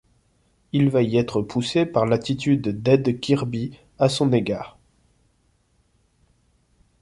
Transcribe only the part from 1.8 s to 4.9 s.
par l'attitude d'Ed Kirby à son égard...